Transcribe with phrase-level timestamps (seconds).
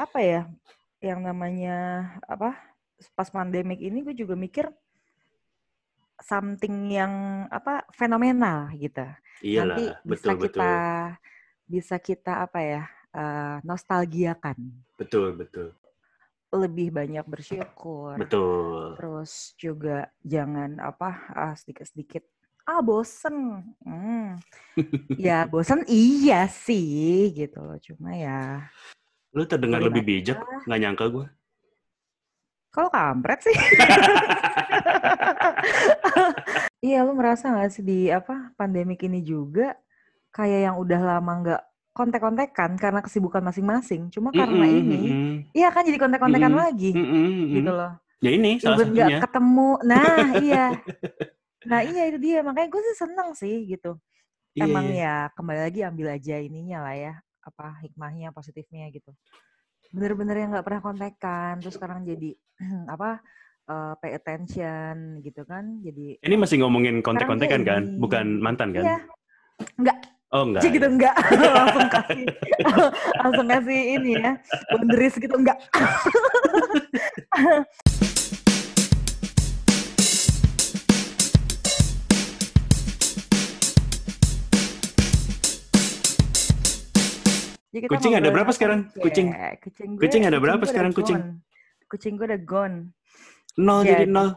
[0.00, 0.42] apa ya
[1.00, 2.56] yang namanya apa
[3.16, 4.68] pas pandemik ini gue juga mikir
[6.20, 7.12] something yang
[7.48, 9.04] apa fenomenal gitu.
[9.40, 11.18] Iyalah, Nanti bisa betul kita betul.
[11.64, 12.82] bisa kita apa ya
[13.16, 14.58] eh, nostalgiakan.
[15.00, 15.72] Betul betul.
[16.52, 18.20] Lebih banyak bersyukur.
[18.20, 19.00] Betul.
[19.00, 22.28] Terus juga jangan apa ah, sedikit-sedikit
[22.68, 23.64] ah bosen.
[23.80, 24.36] Hmm.
[25.16, 27.80] ya bosen iya sih gitu loh.
[27.80, 28.68] Cuma ya
[29.36, 31.26] Lu terdengar lebih bijak, nggak nyangka gue.
[32.70, 33.56] kalau kampret sih.
[36.80, 39.76] Iya, lu merasa nggak sih di apa pandemik ini juga
[40.32, 41.62] kayak yang udah lama nggak
[41.96, 44.08] kontek-kontekan karena kesibukan masing-masing.
[44.14, 47.46] Cuma karena Mm-mm, ini, mm-mm, iya kan jadi kontek-kontekan Mm-mm, lagi mm-mm, mm-mm.
[47.56, 47.92] gitu loh.
[48.24, 49.18] Ya ini salah Even nggak satunya.
[49.20, 49.70] ketemu.
[49.84, 50.64] Nah, iya.
[51.68, 52.38] Nah, iya itu dia.
[52.46, 53.96] Makanya gue sih seneng sih gitu.
[54.56, 55.04] Iya, Emang iya.
[55.04, 57.12] ya kembali lagi ambil aja ininya lah ya,
[57.44, 59.10] apa hikmahnya, positifnya gitu.
[59.90, 62.36] Bener-bener yang nggak pernah kontekan, terus sekarang jadi
[62.94, 63.20] apa
[63.68, 65.80] eh, pay attention gitu kan.
[65.82, 67.98] Jadi Ini masih ngomongin kontek-kontekan kan, ini.
[67.98, 68.84] bukan mantan kan?
[68.84, 68.98] Iya,
[69.80, 69.98] enggak
[70.30, 70.62] Oh enggak.
[70.62, 70.90] Cik gitu ya.
[70.94, 71.14] enggak
[71.58, 72.24] langsung kasih
[73.22, 74.32] langsung kasih ini ya
[74.70, 75.58] boundaries gitu enggak
[87.80, 88.80] Jadi kita Kucing ada berapa apa sekarang?
[88.92, 89.28] Kucing?
[89.32, 89.56] Cek?
[89.64, 91.18] Kucing gue, Kucing ada berapa udah sekarang kucing?
[91.88, 92.76] Kucing gue udah gone.
[93.56, 94.28] Nol jadi Jadi, nol.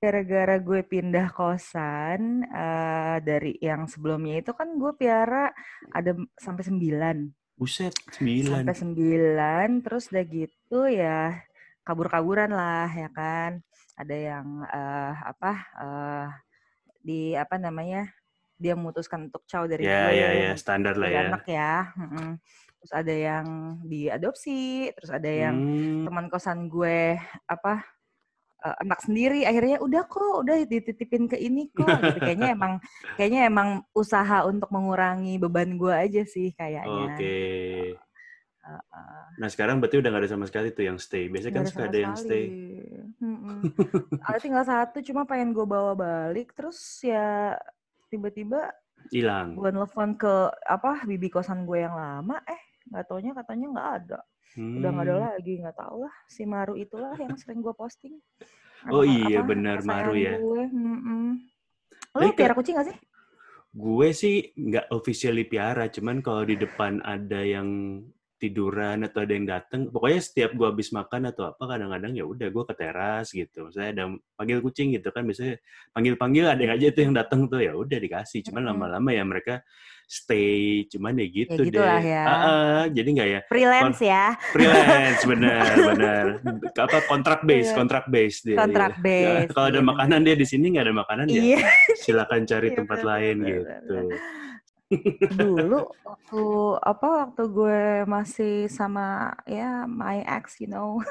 [0.00, 5.52] gara-gara gue pindah kosan eh, dari yang sebelumnya itu kan gue piara
[5.92, 7.16] ada sampai sembilan
[7.52, 8.64] Buset, sembilan.
[8.64, 11.36] sampai sembilan terus udah gitu ya
[11.84, 13.60] kabur-kaburan lah ya kan
[14.00, 15.52] ada yang eh, apa
[15.84, 16.26] eh,
[17.04, 18.08] di apa namanya
[18.60, 21.20] dia memutuskan untuk caw dari Ya, gue ya, ya, standar lah ya.
[21.26, 22.36] anak ya mm-mm.
[22.76, 23.46] terus ada yang
[23.82, 24.60] diadopsi
[24.92, 27.80] terus ada yang Hmm, teman kosan gue apa
[28.60, 32.72] eh, anak sendiri akhirnya udah kok udah dititipin ke ini kok gitu kayaknya emang
[33.16, 37.36] kayaknya emang usaha untuk mengurangi beban gue aja sih kayaknya Oke.
[38.60, 39.24] Heeh.
[39.40, 41.26] Nah sekarang berarti udah nggak ada sama sekali tuh yang stay.
[41.26, 42.44] Biasanya kan Nggak ada suka ada yang stay.
[42.44, 43.24] sekali.
[43.24, 43.58] Mm-mm.
[44.28, 47.56] ada tinggal satu cuma pengen gue bawa balik terus ya
[48.10, 48.74] tiba-tiba
[49.08, 49.54] Hilang.
[49.54, 52.60] gue nelfon ke apa bibi kosan gue yang lama eh
[52.90, 55.26] nggak taunya katanya nggak ada udah nggak ada Hmm.
[55.30, 58.18] lagi nggak tahu lah si Maru itulah yang sering gue posting
[58.88, 60.34] Oh Anak- iya, apa, benar, Maru ya.
[60.34, 60.62] gue.
[60.66, 61.36] mm-mm.
[62.10, 62.96] Tapi Lu ke- piara kucing gak sih?
[63.70, 67.68] Gue sih nggak officially piara, cuman kalau di depan ada yang
[68.40, 72.48] tiduran atau ada yang datang, pokoknya setiap gue habis makan atau apa kadang-kadang ya udah
[72.48, 73.68] gue ke teras gitu.
[73.68, 75.60] Saya ada panggil kucing gitu kan, biasanya
[75.92, 78.40] panggil-panggil ada yang aja tuh yang datang tuh ya udah dikasih.
[78.48, 79.60] Cuman lama-lama ya mereka
[80.10, 81.70] stay, cuman ya gitu deh.
[81.70, 82.24] gitulah ya.
[82.26, 86.24] Ah, ah, jadi nggak ya Freelance ya, freelance benar benar
[86.74, 87.78] apa kontrak base Iya.
[87.78, 89.46] kontrak base dia kontrak iya.
[89.46, 89.54] base.
[89.54, 89.86] kalau ada iya.
[89.86, 91.58] makanan dia di sini nggak ada makanan ya Iya,
[92.02, 93.62] silakan cari Iya, tempat lain gitu
[95.38, 96.44] dulu waktu
[96.82, 97.80] apa waktu gue
[98.10, 100.98] masih sama ya my ex you know.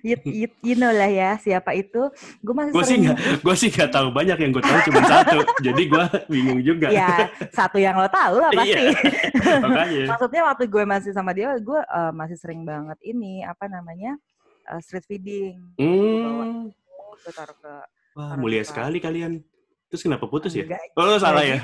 [0.00, 2.10] You, you, you know lah ya siapa itu.
[2.42, 5.00] Gue masih gue sih sering nggak gue sih nggak tahu banyak yang gue tahu cuma
[5.06, 5.38] satu.
[5.62, 6.86] Jadi gue bingung juga.
[6.90, 8.82] Ya satu yang lo tahu lah pasti.
[8.82, 10.06] Iya.
[10.10, 14.18] maksudnya waktu gue masih sama dia gue eh, masih sering banget ini apa namanya
[14.66, 15.56] eh, street feeding.
[15.78, 16.74] Hmm.
[17.20, 17.74] gue taruh ke
[18.16, 19.44] wah mulia sekali kalian
[19.90, 20.70] terus kenapa putus ya?
[20.70, 21.58] Enggak, oh salah ya?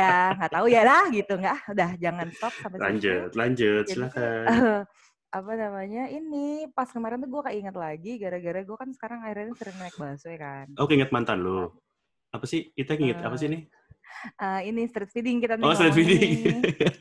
[0.00, 0.66] ya nggak tahu.
[0.72, 1.36] Ya lah gitu.
[1.36, 3.84] Nggak udah jangan stop sampai lanjut lanjut.
[3.84, 4.44] Jadi, silakan.
[4.48, 4.80] eh,
[5.28, 9.76] apa namanya ini pas kemarin tuh gue keinget lagi gara-gara gue kan sekarang akhirnya sering
[9.76, 10.66] naik busway kan.
[10.80, 11.68] Oh keinget mantan lu?
[12.32, 12.72] Apa sih?
[12.72, 13.68] Kita inget apa sih nih
[14.38, 16.30] Eh, ini street feeding kita nih oh street feeding.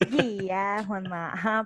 [0.48, 1.66] Iya mohon maaf.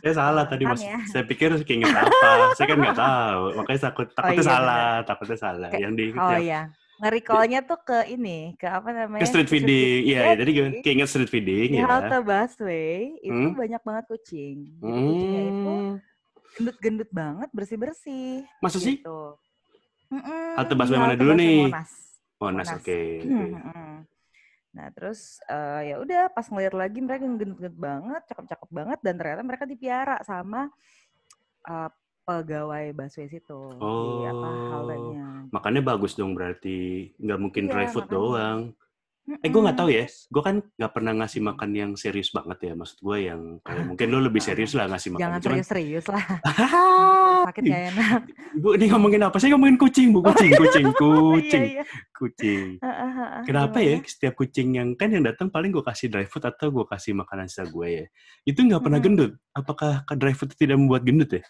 [0.00, 0.80] Saya salah tadi mas.
[0.80, 0.96] ya.
[1.10, 2.54] saya pikir keinget apa.
[2.56, 3.42] Saya kan nggak tahu.
[3.62, 4.94] Makanya takut takutnya iya, salah.
[5.04, 5.68] takutnya salah.
[5.74, 6.62] Yang di oh iya.
[6.96, 9.20] nge-recallnya tuh ke ini ke apa namanya?
[9.20, 10.00] Ke street feeding.
[10.08, 11.86] iya Jadi, jadi keinget street feeding di ya.
[11.90, 13.52] Halte busway itu Hmm.
[13.52, 14.56] banyak banget kucing.
[14.80, 15.94] Jadi kucingnya itu hmm.
[16.56, 19.02] gendut-gendut banget bersih-bersih masa sih?
[19.02, 19.36] gitu.
[20.06, 21.68] Mm-mm, Halte busway mana dulu nih?
[21.68, 21.90] Monas.
[22.40, 23.00] Monas oke.
[24.76, 29.42] Nah terus eh, ya udah pas ngeliat lagi mereka gendut-gendut banget, cakep-cakep banget dan ternyata
[29.42, 30.68] mereka dipiara sama
[31.64, 31.90] eh,
[32.26, 34.68] pegawai busway situ di apa Oh.
[34.74, 35.26] haltenya.
[35.54, 38.18] makanya bagus dong berarti nggak mungkin Iya, dry food makanya.
[38.18, 38.60] doang
[39.26, 40.06] Eh, gue nggak tahu ya.
[40.06, 42.72] Gue kan nggak pernah ngasih makan yang serius banget ya.
[42.78, 45.22] Maksud gue yang kayak mungkin lo lebih serius lah ngasih makan.
[45.26, 46.24] jangan Cuman, serius-serius lah.
[46.46, 48.20] Ah, Sakit gak enak.
[48.54, 49.36] Bu, ini ngomongin apa?
[49.42, 50.22] Saya ngomongin kucing, Bu.
[50.22, 51.84] Kucing, kucing, kucing, Iya, iya.
[52.14, 52.66] kucing.
[52.78, 56.30] Ah, ah, ah, Kenapa ya setiap kucing yang kan yang datang paling gue kasih dry
[56.30, 58.06] food atau gue kasih makanan sisa gue ya.
[58.46, 59.34] Itu nggak pernah gendut.
[59.50, 61.42] Apakah dry food tidak membuat gendut ya?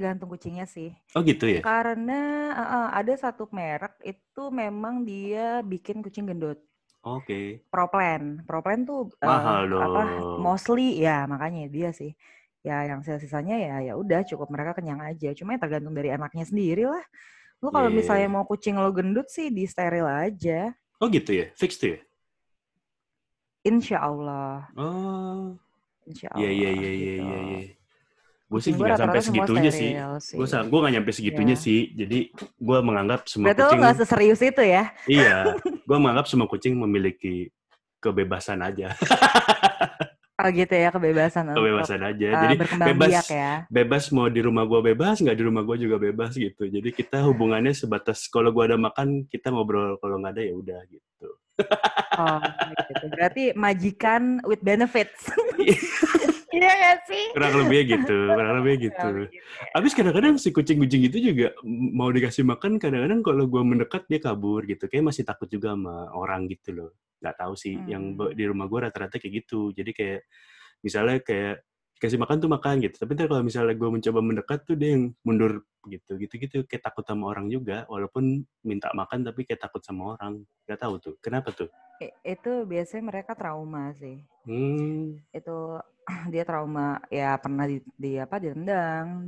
[0.00, 0.96] Tergantung kucingnya sih.
[1.12, 1.60] Oh gitu ya?
[1.60, 2.20] Karena
[2.56, 6.56] ah, ada satu merek itu memang dia bikin kucing gendut.
[7.04, 7.60] Oke.
[7.68, 8.40] Proplan.
[8.48, 10.02] Proplan tuh Mahal apa?
[10.08, 10.40] dong.
[10.40, 12.16] Mostly ya makanya dia sih.
[12.64, 15.36] Ya yang sisa-sisanya ya ya udah cukup mereka kenyang aja.
[15.36, 17.04] Cuma ya tergantung dari anaknya sendiri lah.
[17.60, 17.96] Lu kalau Iya.
[18.00, 20.72] misalnya mau kucing lo gendut sih di steril aja.
[20.96, 21.52] Oh gitu ya?
[21.60, 22.00] Fix tuh ya?
[23.68, 24.64] Insya Allah.
[24.80, 25.60] Oh.
[26.08, 26.56] Insya Iya Allah.
[26.56, 27.20] iya iya iya gitu.
[27.20, 27.38] iya.
[27.60, 27.79] iya.
[28.50, 29.94] Gue sih gue nggak sampai segitunya sih.
[30.18, 30.34] sih.
[30.34, 31.62] Gue gue nggak nyampe segitunya Iya.
[31.62, 31.80] sih.
[31.94, 34.84] Jadi gue menganggap semua Berarti lo kucing nggak seserius itu ya?
[35.06, 35.36] iya.
[35.88, 37.54] Gue menganggap semua kucing memiliki
[38.02, 38.90] kebebasan aja.
[40.40, 42.28] Oh gitu ya kebebasan untuk kebebasan aja.
[42.32, 43.52] eh, Jadi bebas biak ya.
[43.68, 46.64] bebas mau di rumah gue bebas, nggak di rumah gue juga bebas gitu.
[46.64, 50.80] Jadi kita hubungannya sebatas kalau gue ada makan kita ngobrol, kalau nggak ada ya udah
[50.88, 51.28] gitu.
[52.16, 52.40] Oh
[52.72, 53.04] gitu.
[53.12, 55.28] Berarti majikan with benefits.
[56.50, 57.24] Iya gak sih?
[57.30, 59.08] Kurang lebihnya gitu, kurang lebihnya gitu.
[59.70, 64.66] Habis kadang-kadang si kucing-kucing itu juga mau dikasih makan, kadang-kadang kalau gue mendekat dia kabur
[64.66, 64.90] gitu.
[64.90, 66.90] Kayak masih takut juga sama orang gitu loh.
[67.22, 67.78] Nggak tahu sih.
[67.86, 68.16] Yang Hmm.
[68.18, 69.70] be- di rumah gue rata-rata kayak gitu.
[69.70, 70.20] Jadi kayak
[70.82, 71.62] misalnya kayak
[72.00, 72.96] kasih makan tuh makan gitu.
[72.98, 76.16] Tapi ntar kalau misalnya gue mencoba mendekat tuh dia yang mundur gitu.
[76.16, 77.86] Gitu-gitu kayak takut sama orang juga.
[77.86, 80.42] Walaupun minta makan tapi kayak takut sama orang.
[80.66, 81.14] Gak tahu tuh.
[81.20, 81.68] Kenapa tuh?
[82.24, 84.24] Itu biasanya mereka trauma sih.
[84.48, 85.20] Hmm.
[85.36, 85.76] Itu
[86.32, 89.26] dia trauma ya pernah di, di apa ditendang,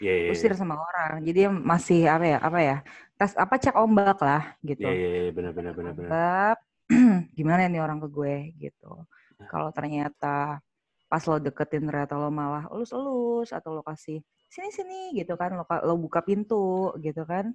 [0.00, 0.58] Ya, ya, diusir ya.
[0.58, 1.22] sama orang.
[1.24, 2.38] Jadi masih apa ya?
[2.42, 2.76] Apa ya?
[3.16, 4.84] Tes apa cek ombak lah gitu.
[4.84, 6.08] Ya, ya, ya, benar-benar, benar-benar.
[6.10, 6.56] Ombak.
[7.38, 8.90] Gimana nih orang ke gue gitu.
[9.50, 10.60] Kalau ternyata
[11.06, 14.18] pas lo deketin ternyata lo malah elus-elus atau lo kasih
[14.50, 17.54] sini sini gitu kan lo lo buka pintu gitu kan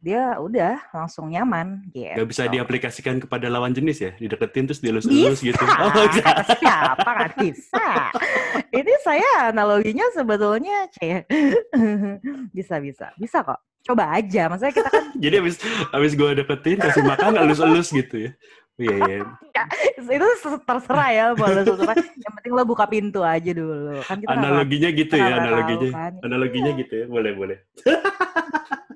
[0.00, 2.16] dia udah langsung nyaman gitu.
[2.16, 4.12] Gak bisa diaplikasikan kepada lawan jenis ya?
[4.16, 5.60] Dideketin terus dielus-elus gitu?
[5.60, 7.88] Oh, kata siapa kan bisa.
[8.72, 10.88] Ini saya analoginya sebetulnya
[12.56, 13.60] bisa bisa bisa kok.
[13.80, 15.56] Coba aja, maksudnya kita kan Jadi abis,
[15.92, 18.32] abis gue deketin, kasih makan, elus-elus gitu ya?
[18.32, 19.20] Oh, Iya, iya.
[20.00, 20.26] itu
[20.64, 21.92] terserah ya boleh terserah.
[22.00, 24.00] Yang penting lo buka pintu aja dulu.
[24.00, 25.90] Kan kita Analoginya gitu kita ya, tahu analoginya.
[25.92, 26.12] kan.
[26.24, 27.58] Analoginya gitu ya, boleh, boleh.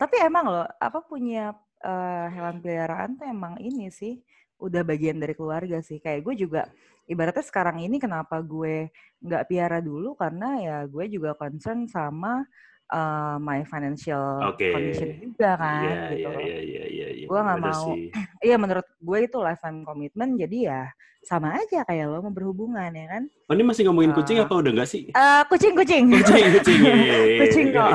[0.00, 1.54] Tapi emang loh, apa punya
[1.84, 4.20] eh, hewan peliharaan tuh emang ini sih
[4.58, 5.98] udah bagian dari keluarga sih.
[6.02, 6.62] Kayak gue juga
[7.06, 8.90] ibaratnya sekarang ini kenapa gue
[9.24, 12.42] nggak piara dulu karena ya gue juga concern sama
[12.92, 14.66] eh, my financial Oke.
[14.72, 16.42] condition juga kan Iya, gitu iya, loh.
[16.42, 17.26] iya, iya, iya.
[17.26, 17.30] iya.
[17.32, 17.88] Gue nggak mau.
[18.46, 20.82] Iya menurut gue itu lifetime commitment jadi ya
[21.24, 23.24] sama aja kayak lo mau berhubungan ya kan.
[23.48, 24.44] Oh, ini masih ngomongin kucing Ah.
[24.44, 25.08] apa udah enggak sih?
[25.08, 26.04] Eh kucing kucing.
[26.12, 26.80] Kucing, kucing.
[26.84, 27.80] iya, iya, iya, kucing iya.
[27.80, 27.90] kok.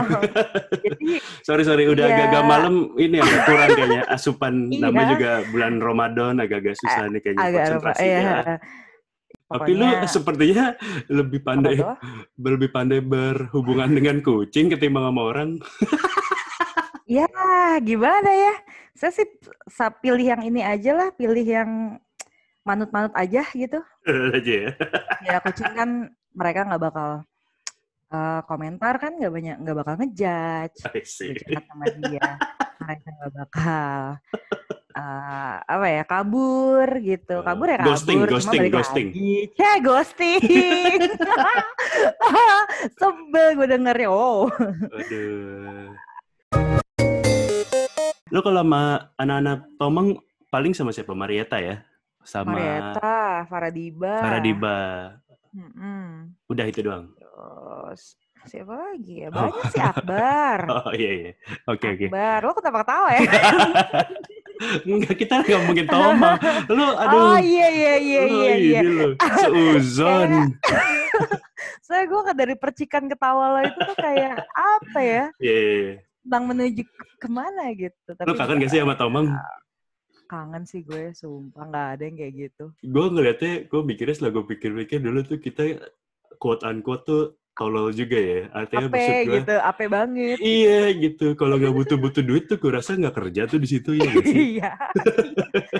[0.89, 1.05] Jadi
[1.45, 1.85] Sorry, sorry.
[1.85, 2.13] Udah Iya.
[2.17, 2.73] agak-agak malam.
[2.97, 4.01] Ini agak kurang kayaknya.
[4.09, 5.13] Asupan namanya Iya.
[5.13, 6.33] juga bulan Ramadan.
[6.41, 8.17] Agak-agak susah nih kayaknya agak konsentrasinya.
[8.17, 8.55] ya.
[9.45, 10.65] Tapi lu sepertinya
[11.09, 11.77] lebih pandai
[12.37, 15.49] lebih pandai berhubungan dengan kucing ketimbang sama orang.
[17.09, 17.25] Ya,
[17.81, 18.53] gimana ya?
[18.93, 19.25] Saya sih
[19.65, 21.97] sa- pilih yang ini aja lah, pilih yang
[22.61, 23.81] manut-manut aja gitu.
[24.37, 24.71] aja ya.
[25.25, 25.89] Ya kucing kan
[26.29, 27.09] mereka nggak bakal
[28.13, 31.01] eh, komentar kan nggak banyak nggak bakal ngejudge udah
[31.33, 32.27] dekat sama dia.
[32.77, 33.97] Mereka nggak bakal
[34.93, 37.35] eh, apa ya kabur gitu.
[37.41, 39.07] Eh, Kabur ya kabur, ghosting, cuma ghosting, ghosting.
[39.09, 39.33] lagi.
[39.57, 40.41] Ceh, ghosting.
[43.01, 44.09] Sebel gue dengernya.
[44.13, 44.45] Oh.
[44.93, 45.89] Aduh.
[48.29, 50.07] Lu kalau sama anak-anak Tomang
[50.53, 51.17] paling sama siapa?
[51.17, 51.81] Marieta ya?
[52.21, 54.15] Sama Marietta, Faradiba.
[54.21, 54.77] Faradiba.
[55.49, 56.37] Mm-mm.
[56.45, 57.09] Udah itu doang.
[57.17, 58.13] Terus
[58.45, 59.33] siapa lagi ya?
[59.33, 59.49] Oh.
[59.49, 60.59] Banyak sih Akbar.
[60.77, 61.31] Oh iya iya.
[61.65, 62.05] Oke oke.
[62.13, 63.21] Akbar, lo kenapa ketawa ya?
[64.85, 66.37] Enggak kita nggak mungkin Tomang.
[66.69, 67.33] Lu aduh.
[67.33, 68.81] oh iya iya iya lu iya iya.
[69.41, 70.53] seuzon.
[71.81, 75.23] Soalnya gue dari percikan ketawa lo itu tuh kayak apa ya?
[75.41, 75.57] Iya.
[75.57, 76.08] iya, iya.
[76.29, 78.09] Tentang menuju ke- ke mana gitu.
[78.13, 79.25] Tapi Lu kangen juga gak sih sama Tomang?
[80.29, 82.65] Kangen sih gue, sumpah nggak ada yang kayak gitu.
[82.85, 85.89] Gue ngeliatnya, gue mikirnya setelah gue pikir-pikir dulu tuh kita
[86.37, 87.23] quote unquote tuh
[87.57, 88.41] tolol juga ya.
[88.53, 90.37] Artinya maksud Ape gue, gitu, ape banget.
[90.37, 91.25] Iya gitu.
[91.33, 94.11] Kalau nggak butuh-butuh duit tuh gue rasa nggak kerja tuh di situ ya?
[94.21, 94.71] Iya.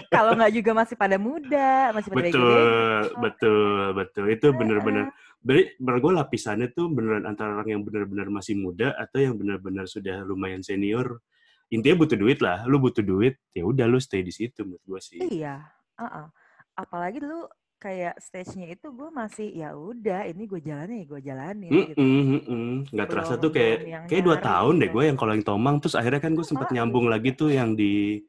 [0.10, 3.22] Kalau nggak juga masih pada muda, masih pada betul, bego-bego.
[3.22, 4.24] betul, betul.
[4.34, 5.14] Itu bener-bener.
[5.40, 9.88] Berarti menurut gue lapisannya tuh beneran antara orang yang benar-benar masih muda atau yang benar-benar
[9.88, 11.24] sudah lumayan senior
[11.70, 12.66] intinya butuh duit lah.
[12.66, 15.20] Lu butuh duit, ya udah lu stay di situ menurut gue sih.
[15.22, 15.62] Iya,
[16.02, 16.28] uh-uh.
[16.76, 17.46] apalagi dulu
[17.80, 21.96] kayak stage-nya itu gue masih ya udah ini gue jalanin gue jalanin Mm gitu.
[21.96, 22.72] -mm, mm -mm.
[22.92, 23.78] Nggak terasa tuh kayak
[24.12, 27.08] kayak dua tahun deh gue yang kalau yang Tomang terus akhirnya kan gue sempat nyambung
[27.08, 28.20] lagi tuh yang di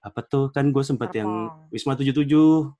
[0.00, 1.28] apa tuh kan gue sempat yang.
[1.68, 2.24] Wisma 77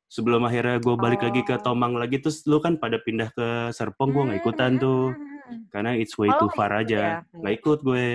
[0.06, 1.62] sebelum akhirnya gue balik lagi ke Oh.
[1.62, 5.02] Tomang lagi terus lu kan pada pindah ke Serpong gue nggak Hmm, ikutan hmm, tuh
[5.12, 7.04] hmm, karena it's way Oh, too far nggak ikut ya?
[7.20, 8.06] aja nggak ikut gue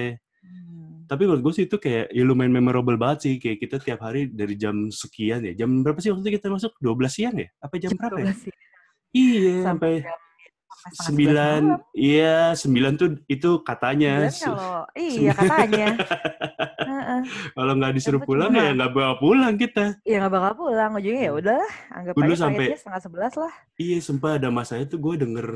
[0.46, 1.06] Hmm.
[1.06, 4.26] tapi menurut gue sih itu kayak ya lumayan memorable banget sih kayak kita tiap hari
[4.26, 7.76] dari jam sekian ya jam berapa sih waktu itu kita masuk 12 siang ya apa
[7.78, 8.58] jam berapa ya 12 siang.
[9.14, 10.25] iya Sampai sampai jam sampai setengah 11
[10.88, 11.62] sembilan
[11.92, 15.88] iya sembilan tuh itu katanya kalau iya katanya.
[16.86, 17.20] Heeh.
[17.52, 21.24] kalau nggak disuruh pulang cuma ya nggak bawa pulang kita ya nggak bakal pulang ujungnya
[21.24, 23.54] ya udahlah anggap Dulu aja sampai- setengah sebelas lah.
[23.76, 25.48] iya sumpah ada masanya tuh gue denger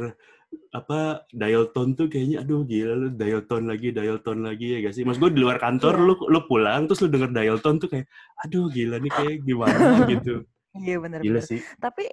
[0.71, 4.77] apa dial tone tuh kayaknya aduh gila lu dial tone lagi dial tone lagi ya
[4.81, 6.03] gak sih mas gue di luar kantor Iya.
[6.03, 8.09] lu lu pulang terus lu denger dial tone tuh kayak
[8.39, 9.77] aduh gila nih kayak gimana
[10.11, 11.49] gitu Iya benar gila benar.
[11.49, 12.05] sih Tapi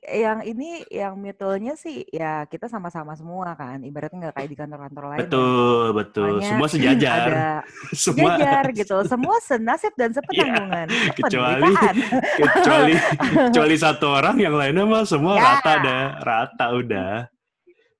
[0.00, 3.84] yang ini yang mitulnya sih ya kita sama-sama semua kan.
[3.84, 5.12] Ibaratnya nggak kayak di kantor-kantor lain.
[5.12, 5.22] ya.
[5.28, 7.52] betul betul Soalnya semua sejajar Ada
[8.08, 8.96] semua jajar gitu.
[9.12, 10.86] Semua senasib dan sepenanggungan.
[10.88, 11.70] Iya, kecuali
[12.40, 15.60] kecuali kecuali satu orang yang lainnya mah semua Ya.
[15.60, 17.12] rata dah rata udah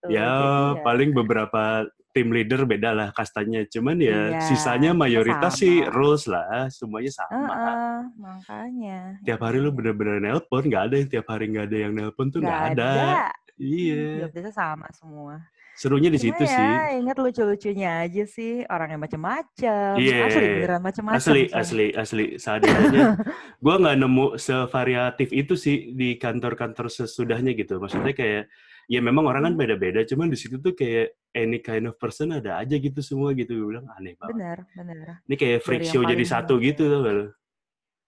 [0.00, 5.54] Tuh, ya jadi paling beberapa tim leader beda lah kastanya cuman ya Iya, sisanya mayoritas
[5.54, 5.60] sama.
[5.62, 8.98] sih rules lah semuanya sama Heeh, makanya.
[9.22, 12.42] tiap hari lu bener-bener nelpon nggak ada yang tiap hari nggak ada yang nelpon tuh
[12.42, 12.90] nggak ada.
[12.90, 13.30] ada.
[13.56, 15.38] iya desa sama semua.
[15.72, 18.68] serunya di situ ya, sih ingat lucu-lucunya aja sih.
[18.68, 19.96] Orangnya macem-macem.
[19.96, 20.28] Iya.
[20.28, 21.16] Asli beneran macem-macem.
[21.16, 21.60] asli sumpah.
[21.64, 23.16] asli asli seadanya
[23.64, 28.52] gue nggak nemu sevariatif itu sih di kantor-kantor sesudahnya gitu maksudnya kayak
[28.86, 29.60] ya memang orang kan Hmm.
[29.60, 33.52] beda-beda cuman di situ tuh kayak any kind of person ada aja gitu semua gitu
[33.52, 34.96] gue bilang aneh banget Bener, bener.
[35.24, 37.28] ini kayak freak show jadi paling- satu gitu lu?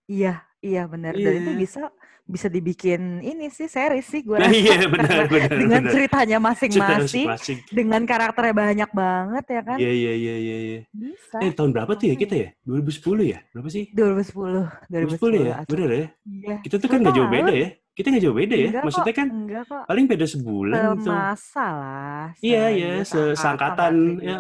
[0.05, 1.15] Iya, iya bener.
[1.15, 1.59] Dan itu Iya.
[1.59, 1.83] bisa
[2.23, 4.55] bisa dibikin ini sih series sih gue Nah, rasa.
[4.55, 5.93] iya benar benar dengan benar.
[5.93, 9.77] ceritanya Cerita masing-masing, dengan karakternya banyak banget ya kan.
[9.79, 10.81] Iya iya iya iya iya.
[10.93, 11.37] Bisa.
[11.41, 12.49] Eh tahun berapa tuh ya kita ya?
[12.63, 13.39] 2010 ya?
[13.53, 13.85] Berapa sih?
[13.91, 15.55] 2010, 2010 ya?
[15.57, 15.71] asli.
[15.71, 16.07] Bener ya?
[16.25, 16.55] Iya.
[16.63, 17.69] Kita tuh kan nggak jauh 10 beda ya?
[17.93, 18.69] Kita nggak jauh beda ya?
[18.69, 19.83] Enggak Maksudnya kok, kan enggak kok.
[19.85, 21.05] paling beda sebulan gitu.
[21.05, 22.25] Semasa lah.
[22.41, 24.37] Iya, iya, dia se- seangkatan, sama ya.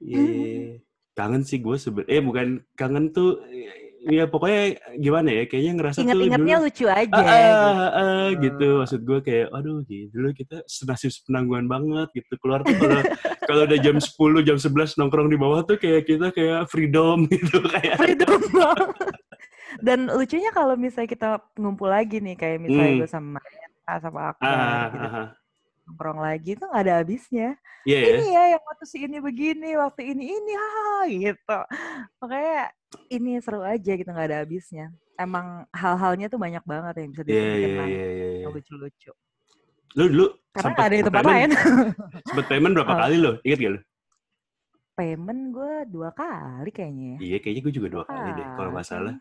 [0.00, 0.20] Iya.
[0.20, 0.62] iya.
[1.14, 2.02] Kangen sih gue seben.
[2.06, 3.38] Eh bukan kangen tuh.
[4.04, 5.42] Ya pokoknya gimana ya?
[5.46, 6.66] Kayaknya ngerasa tuh Ingat-ingatnya dulu.
[6.68, 7.14] lucu aja.
[7.14, 7.64] Ah, ah, gitu.
[7.64, 8.68] ah, gitu gitu.
[8.76, 13.00] maksud gue kayak aduh gitu dulu kita senasib penangguhan banget gitu keluar tuh kalau
[13.48, 14.12] kalau udah jam 10
[14.44, 18.36] jam 11 nongkrong di bawah tuh kayak kita kayak freedom gitu kayak freedom.
[19.78, 23.00] Dan lucunya kalau misalnya kita ngumpul lagi nih, kayak misalnya Hmm.
[23.00, 25.28] gue sama Mariana, sama Akbar, ah, gitu, ah, ah.
[25.84, 27.48] nongkrong lagi itu nggak ada habisnya.
[27.82, 30.74] iya ya Ini ya yang waktu si ini begini, waktu ini ini, ha
[31.06, 31.58] gitu.
[32.18, 32.60] Makanya
[33.08, 34.88] ini seru aja gitu nggak ada habisnya.
[35.14, 38.40] Emang hal-halnya tuh banyak banget yang bisa iya iya dikenang, iya iya iya.
[38.42, 39.12] yang lucu-lucu.
[39.94, 41.50] lu dulu Karena nggak ada di tempat payment- lain.
[42.26, 42.98] sempet payment berapa Oh.
[42.98, 43.80] kali lo inget gak lo
[44.94, 47.14] Payment gue dua kali kayaknya.
[47.14, 47.18] ya.
[47.20, 48.92] iya kayaknya gue juga dua kali deh kalau nggak Kali.
[48.94, 49.14] salah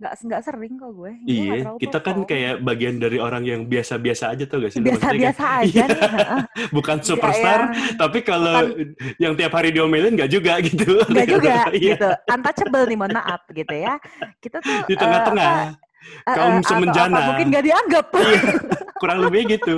[0.00, 1.12] Nggak nggak sering kok gue.
[1.12, 4.80] Gue nggak iya kita kan kayak bagian dari orang yang biasa-biasa aja tuh gak sih
[4.80, 5.84] biasa-biasa aja Iya.
[5.86, 6.00] nih.
[6.00, 6.40] heeh.
[6.76, 8.56] bukan Nggak superstar yang- tapi kalau
[9.18, 12.08] yang tiap hari diomelin nggak juga gitu Enggak juga Iya, gitu.
[12.26, 13.94] Untouchable nih mohon maaf gitu ya.
[14.38, 15.52] Kita tuh di tengah-tengah
[16.00, 17.12] eh, kaum atau semenjana.
[17.14, 18.06] apa, mungkin gak dianggap.
[19.00, 19.76] Iya, kurang lebih gitu.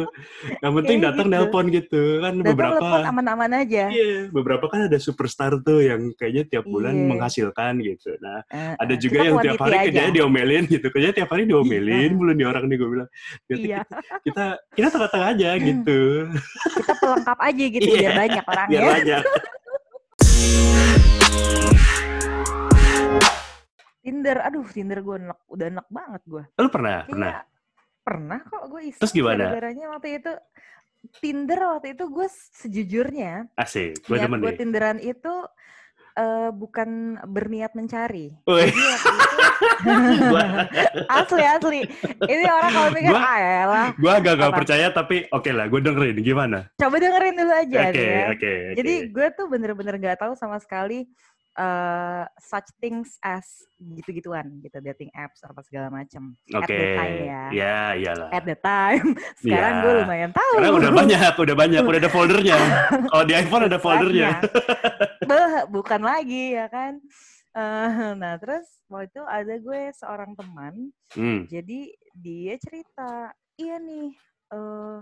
[0.58, 1.34] Yang penting Kayak datang gitu.
[1.38, 2.74] nelpon gitu kan Dan beberapa.
[2.74, 3.84] telepon aman-aman aja.
[3.86, 7.06] Iya, beberapa kan ada superstar tuh yang kayaknya tiap bulan Iya.
[7.06, 8.10] menghasilkan gitu.
[8.18, 9.84] Nah, Eh, ada eh, juga kita yang tiap hari aja.
[9.86, 10.86] kerjanya diomelin gitu.
[10.88, 12.18] Kerjanya tiap hari diomelin, Iya.
[12.18, 13.08] bulan nih orang nih gue bilang.
[13.48, 13.78] Iya,
[14.20, 16.00] kita kita tengah-tengah aja gitu.
[16.74, 18.80] kita pelengkap aja gitu Iya, biar banyak Biar orangnya.
[18.90, 19.22] banyak.
[24.02, 26.42] Tinder, aduh Tinder gue enek, udah enek banget gue.
[26.52, 27.06] Lu pernah?
[27.06, 27.46] Pernah.
[28.02, 29.00] Pernah kok gue iseng.
[29.00, 29.46] Terus gimana?
[29.46, 30.32] Gara-garanya waktu itu
[31.18, 34.54] Tinder waktu itu gue sejujurnya Asik, gue niat demen gue.
[34.54, 35.34] Tinderan itu
[36.14, 36.88] eh, bukan
[37.24, 38.30] berniat mencari.
[38.44, 39.38] Woi, Jadi waktu itu
[40.30, 40.46] gua,
[41.08, 41.80] asli asli.
[42.20, 43.88] Ini orang kalau mikir Gua- ah elah.
[43.96, 46.58] gua agak gak percaya tapi oke lah, gue dengerin gimana.
[46.76, 48.22] Coba dengerin dulu aja Oke, nih ya.
[48.24, 48.52] oke, oke.
[48.78, 51.06] Jadi gue tuh bener-bener gak tahu sama sekali
[51.52, 53.44] eh such things as
[53.76, 56.32] gitu-gituan gitu dating apps apa segala macam.
[56.48, 57.42] At Oke, the time ya.
[57.52, 58.28] ya iyalah.
[58.32, 59.06] At the time.
[59.44, 59.82] Sekarang Iya.
[59.84, 60.52] gue lumayan tahu.
[60.56, 62.58] Sekarang udah banyak, udah banyak, udah ada foldernya.
[63.12, 64.28] Kalau di iPhone ada foldernya.
[65.28, 66.96] Beh, bukan lagi ya kan.
[67.52, 71.44] Eh, nah terus waktu itu ada gue seorang teman Hmm.
[71.44, 73.28] Jadi dia cerita,
[73.60, 74.16] iya nih,
[74.56, 74.98] eh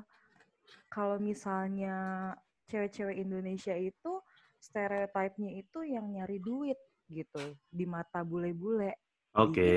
[0.90, 2.34] kalau misalnya
[2.66, 4.18] cewek-cewek Indonesia itu
[4.60, 6.76] stereotipnya itu yang nyari duit
[7.08, 8.94] gitu di mata bule-bule
[9.34, 9.62] Oke.
[9.62, 9.74] di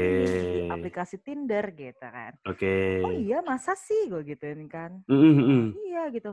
[0.69, 2.33] aplikasi Tinder gitu kan.
[2.45, 3.01] Oke.
[3.05, 5.01] Oh iya masa sih gue gituin kan.
[5.05, 5.65] Mm, mm, mm.
[5.77, 6.31] Iya gitu.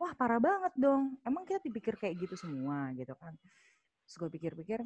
[0.00, 1.18] Wah parah banget dong.
[1.26, 3.34] Emang kita dipikir kayak gitu semua gitu kan.
[4.06, 4.80] Terus gue pikir-pikir,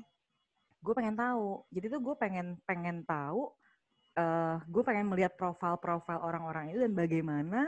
[0.81, 1.65] gue pengen tahu.
[1.73, 3.53] Jadi tuh gue pengen pengen tahu.
[4.15, 7.67] eh gue pengen melihat profil-profil orang-orang itu dan bagaimana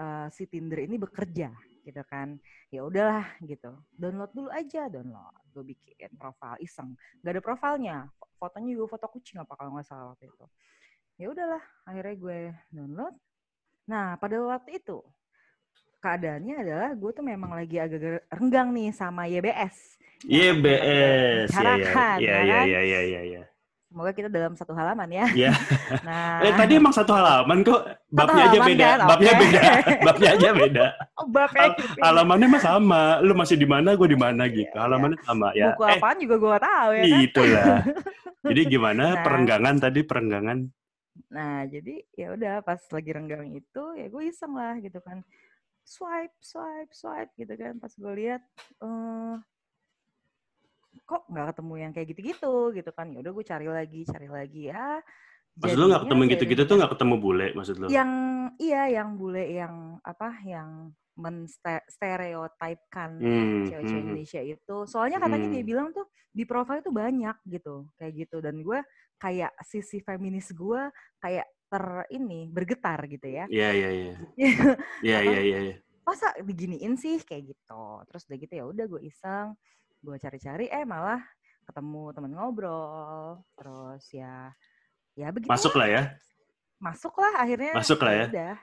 [0.00, 1.52] eh, si Tinder ini bekerja
[1.86, 2.42] gitu kan.
[2.74, 3.70] Ya udahlah gitu.
[3.94, 5.34] Download dulu aja download.
[5.54, 6.98] Gue bikin profil iseng.
[7.22, 7.96] Gak ada profilnya.
[8.36, 10.46] Fotonya juga foto kucing apa kalau nggak salah waktu itu.
[11.16, 11.62] Ya udahlah.
[11.86, 12.38] Akhirnya gue
[12.74, 13.14] download.
[13.86, 14.98] Nah pada waktu itu
[16.02, 19.98] keadaannya adalah gue tuh memang lagi agak renggang nih sama YBS.
[20.26, 21.50] YBS.
[21.50, 23.44] Ya, ya, bicarakan, ya, ya ya, ya, ya, ya.
[23.86, 25.26] Semoga kita dalam satu halaman ya.
[25.32, 25.52] Ya.
[26.06, 27.86] Nah, Eh, tadi emang satu halaman kok.
[28.16, 28.84] Babnya aja beda.
[28.84, 28.98] kan?
[29.06, 29.40] Babnya Oke.
[29.40, 29.60] beda.
[30.02, 30.86] Babnya aja beda.
[31.14, 31.98] oh, babnya Hal- gitu.
[32.02, 33.02] Halamannya mah sama.
[33.20, 34.66] Lu masih di mana, gue di mana gitu.
[34.68, 35.72] Iya, Halamannya sama ya.
[35.72, 37.18] Buku Eh, apaan juga gue tahu ya kan.
[37.22, 37.76] itulah.
[38.50, 39.22] Jadi gimana Nah.
[39.22, 40.58] perenggangan tadi perenggangan?
[41.26, 45.24] Nah, jadi ya udah pas lagi renggang itu ya gue iseng lah gitu kan.
[45.82, 47.80] Swipe, swipe, swipe gitu kan.
[47.80, 48.42] Pas gue lihat
[48.78, 49.34] eh
[51.06, 53.06] kok nggak ketemu yang kayak gitu-gitu gitu kan.
[53.14, 54.98] Ya udah gue cari lagi, cari lagi ya.
[55.56, 57.86] Maksud lu nggak Jadinya ketemu gitu-gitu tuh seiring- nggak ketemu bule maksud lu?
[57.88, 58.10] yang
[58.60, 64.04] iya yang bule yang apa yang menstereotipkan Hmm, cewek-cewek hmm, hmm.
[64.04, 64.76] Indonesia itu.
[64.84, 65.70] Soalnya katanya dia Hmm.
[65.70, 68.36] bilang tuh di profil tuh banyak gitu, kayak gitu.
[68.44, 68.84] Dan gue
[69.16, 73.48] kayak sisi feminis gue kayak ter ini bergetar gitu ya.
[73.48, 74.14] Iya, iya, iya.
[75.02, 75.58] Iya, iya, iya.
[75.72, 75.76] iya.
[76.04, 77.82] Masa diginiin sih kayak gitu.
[78.06, 79.56] Terus udah gitu ya udah gue iseng,
[79.98, 81.20] gue cari-cari eh malah
[81.64, 83.42] ketemu temen ngobrol.
[83.54, 84.50] Terus ya
[85.14, 86.02] ya begitu Masuk lah ya.
[86.76, 88.26] masuk lah akhirnya Masuk lah ya.
[88.28, 88.54] udah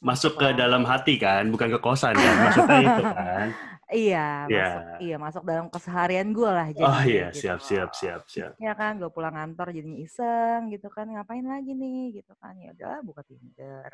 [0.00, 2.34] Masuk ke dalam hati kan, bukan ke kosan kan.
[2.40, 3.46] Maksudnya itu kan.
[3.90, 4.66] iya Iya.
[4.70, 7.42] masuk iya masuk dalam keseharian gue lah jadi Oh iya, gitu.
[7.42, 8.52] siap, siap, siap, siap.
[8.56, 12.70] ya kan gue pulang kantor jadinya iseng gitu kan ngapain lagi nih gitu kan ya
[12.70, 13.90] udah buka Tinder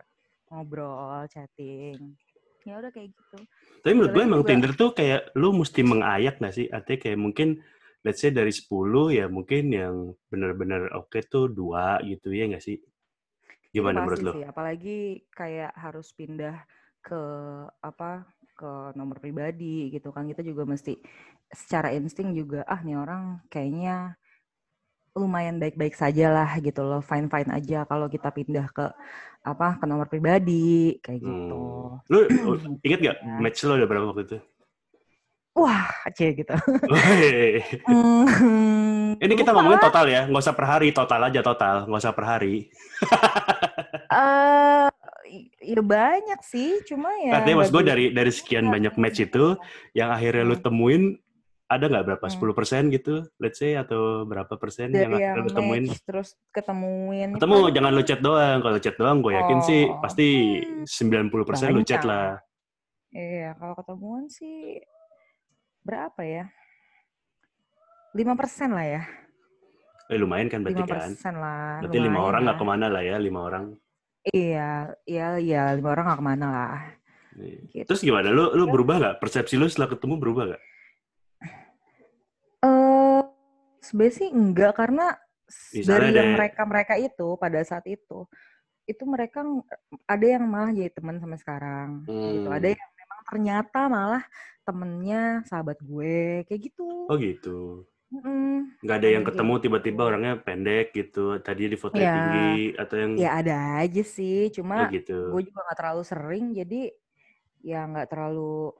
[0.46, 2.12] ngobrol chatting
[2.66, 3.38] ya udah kayak gitu
[3.80, 6.66] Tapi menurut gue emang juga- Tinder tuh kayak lu mesti mengayak gak sih?
[6.66, 7.48] Artinya kayak mungkin
[8.02, 9.94] let's say dari 10 ya mungkin yang
[10.26, 12.82] benar-benar oke tuh dua gitu ya gak sih?
[12.82, 14.32] Itu Gimana menurut lu?
[14.34, 14.98] sih apalagi
[15.30, 16.66] kayak harus pindah
[16.98, 17.22] ke
[17.78, 18.26] apa
[18.58, 20.98] ke nomor pribadi gitu kan kita juga mesti
[21.54, 24.18] secara insting juga ah nih orang kayaknya
[25.16, 28.84] lumayan baik-baik saja lah gitu loh fine fine aja kalau kita pindah ke
[29.40, 31.56] apa ke nomor pribadi kayak gitu
[31.96, 32.04] Hmm.
[32.12, 32.18] Lu
[32.84, 33.36] inget gak Ya.
[33.40, 34.38] match lo udah berapa waktu itu?
[35.56, 36.52] wah cie gitu.
[37.88, 42.12] Hmm, Ini kita ngomongin total ya, nggak usah per hari, total aja total, nggak usah
[42.12, 42.54] per hari.
[44.06, 44.88] Eh,
[45.66, 49.58] ya banyak sih cuma ya Artinya mas gue dari dari sekian banyak match itu,
[49.92, 50.62] yang akhirnya lu Hmm.
[50.62, 51.02] temuin
[51.66, 52.26] ada nggak berapa?
[52.30, 52.54] Hmm.
[52.54, 55.84] 10 persen gitu, let's say atau berapa persen dari yang yang lu temuin?
[56.06, 58.58] terus ketemuin Ketemu, paling jangan lu chat doang.
[58.62, 60.26] Kalau chat doang, gue yakin sih Oh, pasti
[60.62, 62.06] hmm, 90% lu chat banyak.
[62.06, 62.28] lah.
[63.10, 64.78] Iya, kalau ketemuan sih
[65.82, 66.46] berapa ya?
[68.14, 69.02] 5% lah ya.
[70.06, 71.10] Eh lumayan kan berarti kan?
[71.18, 71.82] 5% lah.
[71.82, 73.64] Berarti lima orang nggak ke mana lah ya, lima orang.
[74.26, 76.78] Iya, iya, iya, lima orang nggak ke mana lah.
[77.36, 77.58] Nih.
[77.74, 77.86] Gitu.
[77.90, 78.30] Terus gimana?
[78.30, 79.14] Lu lu Terus, berubah nggak?
[79.18, 80.62] Persepsi lu setelah ketemu berubah nggak?
[83.86, 85.02] Sebenarnya sih enggak karena
[85.74, 88.26] Misalnya dari yang mereka-mereka itu pada saat itu
[88.90, 89.38] itu mereka
[90.12, 91.88] ada yang malah jadi teman sampai sekarang
[92.34, 92.48] gitu.
[92.56, 94.24] Ada hmm, yang memang ternyata malah
[94.66, 95.16] temennya
[95.50, 96.84] sahabat gue kayak gitu.
[97.10, 97.86] oh gitu.
[98.12, 98.70] Mm-mm.
[98.82, 99.64] Nggak ada Ada yang kayak ketemu gitu.
[99.64, 104.52] tiba-tiba orangnya pendek gitu, tadi di fotonya Ya, tinggi atau yang ya ada aja sih.
[104.76, 105.12] oh Cuma gitu.
[105.26, 106.76] gue juga nggak terlalu sering, jadi
[107.64, 108.72] ya nggak terlalu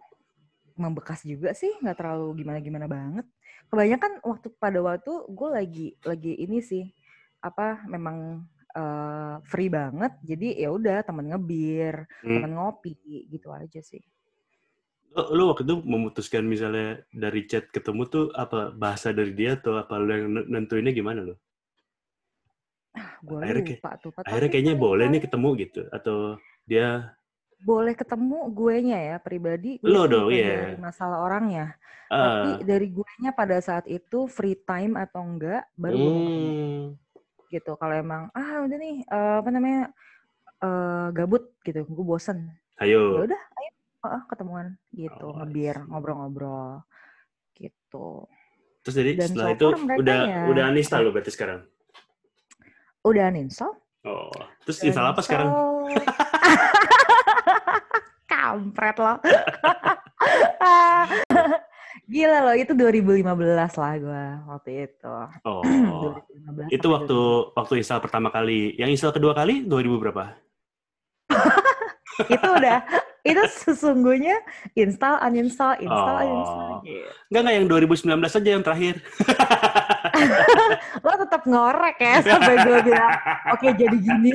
[0.76, 3.26] membekas juga sih, nggak terlalu gimana-gimana banget.
[3.66, 6.84] Kebanyakan waktu pada waktu gue lagi lagi ini sih
[7.42, 12.40] apa memang eh, free banget, jadi ya udah temen ngebir, Hmm.
[12.40, 12.92] temen ngopi
[13.32, 14.04] gitu aja sih.
[15.16, 19.80] Lu, lu waktu itu memutuskan misalnya dari chat ketemu tuh apa bahasa dari dia atau
[19.80, 21.34] apa lu yang nentuinnya gimana lu?
[23.24, 26.16] Gue Akhirnya lupa tuh, akhirnya kayaknya boleh nih ketemu gitu atau
[26.68, 27.16] dia
[27.56, 30.76] boleh ketemu guenya ya pribadi, lo sih dong bukan ya.
[30.78, 31.74] masalah orangnya.
[32.06, 36.94] Tapi Ah, dari guenya pada saat itu free time atau enggak, baru hmm,
[37.50, 37.74] gitu.
[37.74, 39.82] Kalau emang ah udah nih eh, apa namanya
[40.62, 42.52] eh, gabut gitu, gue bosen.
[42.78, 43.24] Ya ayo.
[43.26, 43.70] udah, ayo
[44.06, 45.88] ah, ketemuan gitu, Oh, ngebir, see.
[45.90, 46.84] ngobrol-ngobrol
[47.56, 48.28] gitu.
[48.86, 49.66] Terus jadi Dan setelah so itu
[49.98, 51.66] udah ya udah uninstall lo berarti sekarang.
[53.02, 53.74] Udah uninstall,
[54.06, 54.30] Oh,
[54.62, 55.48] terus udah install apa sekarang?
[58.66, 59.22] Kampret loh.
[62.10, 63.22] Gila loh, itu 2015
[63.78, 65.14] lah gue waktu itu.
[65.46, 65.62] Oh,
[66.74, 67.18] 2015 itu waktu
[67.54, 68.74] waktu install pertama kali.
[68.74, 70.34] Yang install kedua kali 2000 berapa?
[72.34, 72.82] itu udah
[73.22, 74.34] itu sesungguhnya
[74.74, 76.26] install uninstall install Oh.
[76.26, 77.06] uninstall gitu.
[77.30, 78.94] Enggak enggak yang 2019 aja yang terakhir.
[81.06, 83.14] lo tetap ngorek ya sampai gue bilang
[83.52, 84.32] oke jadi gini